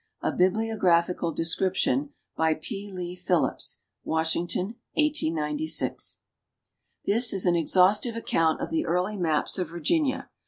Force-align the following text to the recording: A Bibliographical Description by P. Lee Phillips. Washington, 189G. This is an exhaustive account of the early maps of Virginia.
A 0.23 0.31
Bibliographical 0.31 1.31
Description 1.31 2.09
by 2.35 2.55
P. 2.55 2.91
Lee 2.91 3.15
Phillips. 3.15 3.83
Washington, 4.03 4.73
189G. 4.97 6.17
This 7.05 7.31
is 7.31 7.45
an 7.45 7.55
exhaustive 7.55 8.15
account 8.15 8.61
of 8.61 8.71
the 8.71 8.87
early 8.87 9.15
maps 9.17 9.59
of 9.59 9.69
Virginia. 9.69 10.31